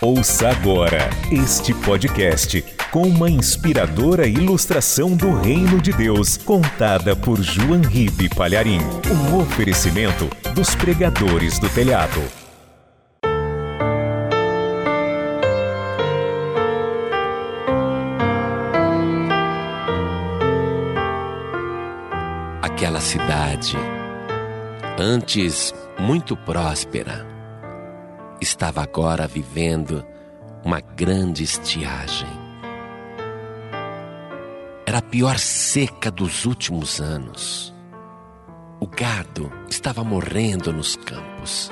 [0.00, 7.80] Ouça agora este podcast com uma inspiradora ilustração do Reino de Deus, contada por João
[7.80, 8.80] Ribe Palharim.
[9.10, 12.20] Um oferecimento dos pregadores do telhado.
[22.60, 23.76] Aquela cidade,
[24.98, 27.33] antes muito próspera,
[28.44, 30.04] estava agora vivendo
[30.62, 32.28] uma grande estiagem.
[34.86, 37.74] Era a pior seca dos últimos anos.
[38.78, 41.70] O gado estava morrendo nos campos.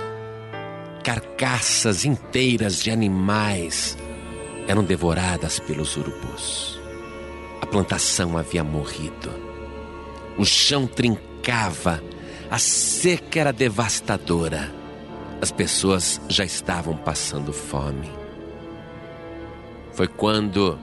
[1.05, 3.99] Carcaças inteiras de animais
[4.67, 6.81] eram devoradas pelos urubus.
[7.61, 9.31] A plantação havia morrido.
[10.39, 12.03] O chão trincava,
[12.51, 14.82] a seca era devastadora
[15.43, 18.09] as pessoas já estavam passando fome.
[19.93, 20.79] Foi quando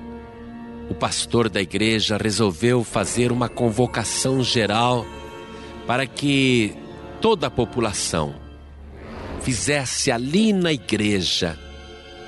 [0.89, 5.05] o pastor da igreja resolveu fazer uma convocação geral
[5.87, 6.75] para que
[7.21, 8.35] toda a população
[9.39, 11.57] fizesse ali na igreja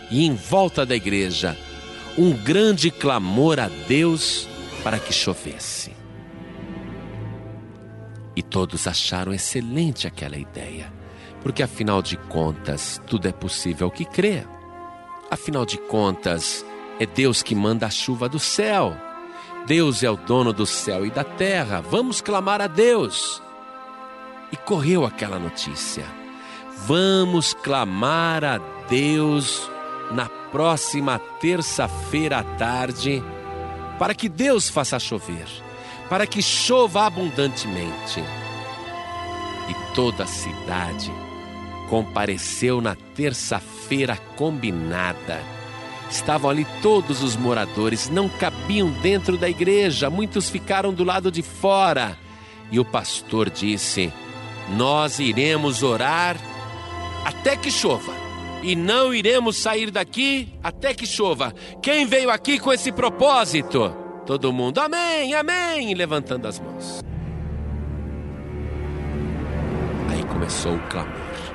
[0.09, 1.57] e em volta da igreja
[2.17, 4.47] um grande clamor a Deus
[4.85, 5.91] para que chovesse.
[8.37, 11.00] E todos acharam excelente aquela ideia
[11.41, 14.43] porque afinal de contas, tudo é possível que crê.
[15.29, 16.65] Afinal de contas,
[16.99, 18.95] é Deus que manda a chuva do céu.
[19.65, 21.81] Deus é o dono do céu e da terra.
[21.81, 23.41] Vamos clamar a Deus.
[24.51, 26.05] E correu aquela notícia.
[26.85, 28.57] Vamos clamar a
[28.89, 29.69] Deus
[30.11, 33.23] na próxima terça-feira à tarde,
[33.97, 35.47] para que Deus faça chover,
[36.09, 38.19] para que chova abundantemente.
[39.69, 41.11] E toda a cidade
[41.91, 45.41] compareceu na terça-feira combinada.
[46.09, 51.41] Estavam ali todos os moradores, não cabiam dentro da igreja, muitos ficaram do lado de
[51.41, 52.17] fora.
[52.71, 54.11] E o pastor disse:
[54.69, 56.37] Nós iremos orar
[57.25, 58.13] até que chova,
[58.63, 61.53] e não iremos sair daqui até que chova.
[61.81, 63.93] Quem veio aqui com esse propósito?
[64.25, 67.03] Todo mundo, amém, amém, levantando as mãos.
[70.09, 71.50] Aí começou o clamor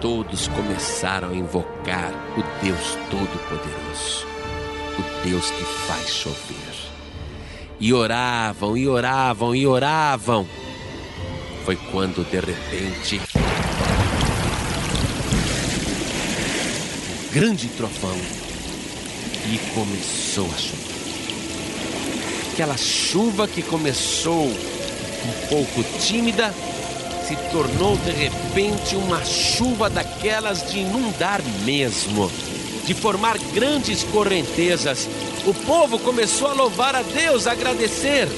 [0.00, 4.26] todos começaram a invocar o Deus Todo-Poderoso,
[4.98, 6.56] o Deus que faz chover.
[7.78, 10.46] E oravam, e oravam, e oravam.
[11.64, 13.20] Foi quando de repente.
[17.10, 18.16] Um grande trovão
[19.52, 20.90] e começou a chover.
[22.52, 26.54] Aquela chuva que começou um pouco tímida
[27.30, 32.28] se tornou de repente uma chuva daquelas de inundar mesmo,
[32.84, 35.08] de formar grandes correntezas.
[35.46, 38.28] O povo começou a louvar a Deus, a agradecer.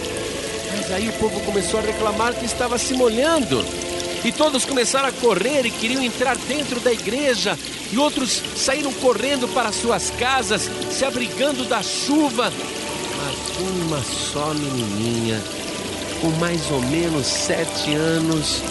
[0.77, 3.65] Mas aí o povo começou a reclamar que estava se molhando.
[4.23, 7.59] E todos começaram a correr e queriam entrar dentro da igreja.
[7.91, 12.53] E outros saíram correndo para suas casas, se abrigando da chuva.
[13.17, 15.43] Mas uma só menininha,
[16.21, 18.63] com mais ou menos sete anos,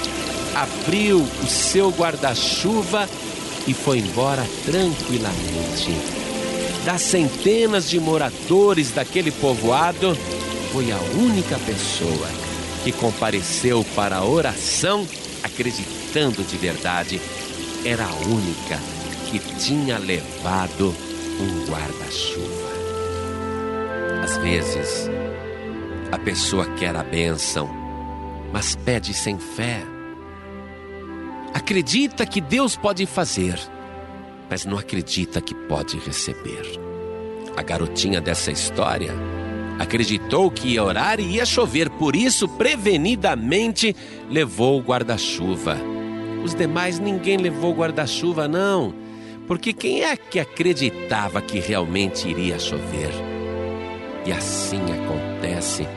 [0.56, 3.08] abriu o seu guarda-chuva
[3.68, 5.92] e foi embora tranquilamente.
[6.86, 10.18] Das centenas de moradores daquele povoado,
[10.72, 12.28] foi a única pessoa
[12.84, 15.08] que compareceu para a oração
[15.44, 17.22] acreditando de verdade.
[17.86, 18.80] Era a única
[19.30, 20.96] que tinha levado
[21.40, 22.72] um guarda-chuva.
[24.24, 25.10] Às vezes,
[26.12, 27.70] a pessoa quer a bênção,
[28.52, 29.84] mas pede sem fé
[31.72, 33.58] Acredita que Deus pode fazer,
[34.50, 36.64] mas não acredita que pode receber.
[37.56, 39.14] A garotinha dessa história
[39.80, 43.96] acreditou que ia orar e ia chover, por isso, prevenidamente,
[44.30, 45.78] levou o guarda-chuva.
[46.44, 48.94] Os demais ninguém levou guarda-chuva, não,
[49.48, 53.12] porque quem é que acreditava que realmente iria chover?
[54.26, 55.88] E assim acontece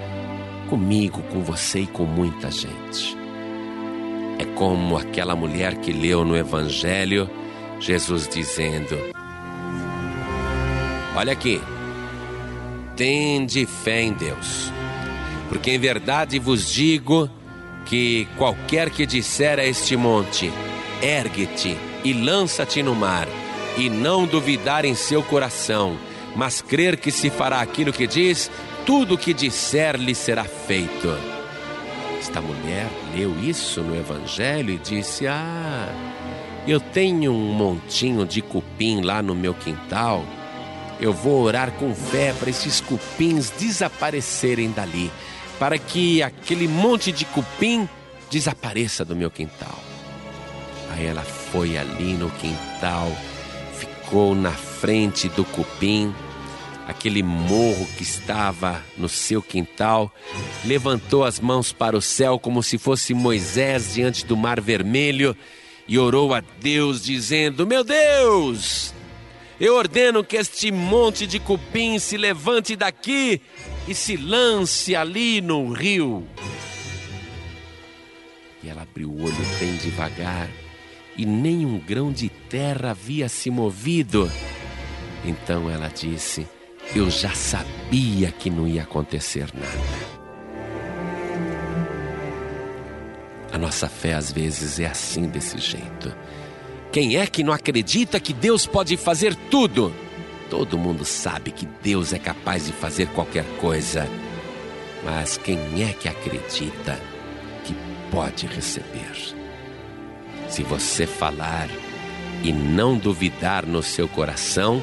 [0.71, 3.24] comigo, com você e com muita gente.
[4.39, 7.29] É como aquela mulher que leu no Evangelho
[7.81, 8.99] Jesus dizendo:
[11.15, 11.61] Olha aqui,
[12.97, 14.73] tende fé em Deus,
[15.49, 17.29] porque em verdade vos digo
[17.85, 20.51] que qualquer que disser a este monte:
[21.03, 23.29] ergue-te e lança-te no mar,
[23.77, 25.97] e não duvidar em seu coração,
[26.35, 28.51] mas crer que se fará aquilo que diz,
[28.87, 31.34] tudo o que disser lhe será feito.
[32.25, 35.93] Esta mulher leu isso no Evangelho e disse: Ah,
[36.67, 40.25] Eu tenho um montinho de cupim lá no meu quintal.
[40.99, 45.13] Eu vou orar com fé para esses cupins desaparecerem dali,
[45.59, 47.87] para que aquele monte de cupim
[48.31, 49.79] desapareça do meu quintal.
[50.93, 53.13] Aí ela foi ali no quintal,
[53.75, 56.15] ficou na frente do cupim,
[56.87, 60.13] aquele morro que estava no seu quintal,
[60.65, 65.37] levantou as mãos para o céu como se fosse Moisés diante do mar vermelho
[65.87, 68.95] e orou a Deus, dizendo: Meu Deus,
[69.61, 73.41] eu ordeno que este monte de cupim se levante daqui
[73.87, 76.27] e se lance ali no rio.
[78.63, 80.49] E ela abriu o olho bem devagar
[81.17, 84.31] e nem um grão de terra havia se movido.
[85.25, 86.47] Então ela disse:
[86.93, 90.15] Eu já sabia que não ia acontecer nada.
[93.53, 96.13] A nossa fé às vezes é assim, desse jeito.
[96.91, 99.95] Quem é que não acredita que Deus pode fazer tudo?
[100.51, 104.09] Todo mundo sabe que Deus é capaz de fazer qualquer coisa.
[105.05, 106.99] Mas quem é que acredita
[107.65, 107.75] que
[108.11, 109.35] pode receber?
[110.49, 111.69] Se você falar
[112.43, 114.83] e não duvidar no seu coração,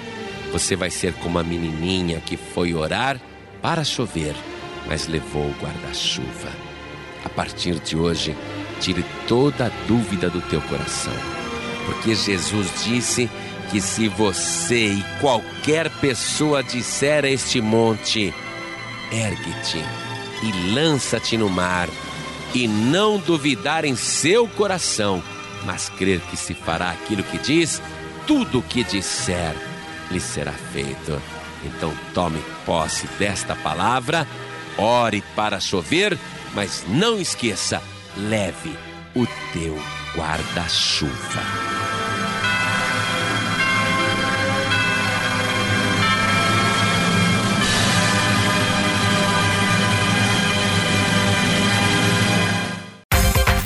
[0.51, 3.19] você vai ser como a menininha que foi orar
[3.61, 4.35] para chover,
[4.87, 6.49] mas levou o guarda-chuva.
[7.23, 8.35] A partir de hoje,
[8.79, 11.13] tire toda a dúvida do teu coração.
[11.85, 13.29] Porque Jesus disse
[13.69, 18.33] que se você e qualquer pessoa disser a este monte:
[19.11, 19.83] ergue-te
[20.43, 21.87] e lança-te no mar,
[22.53, 25.23] e não duvidar em seu coração,
[25.63, 27.81] mas crer que se fará aquilo que diz,
[28.25, 29.70] tudo o que disser
[30.11, 31.21] lhe será feito.
[31.63, 34.27] Então tome posse desta palavra,
[34.77, 36.17] ore para chover,
[36.53, 37.81] mas não esqueça
[38.17, 38.75] leve
[39.15, 39.77] o teu
[40.15, 41.80] guarda-chuva.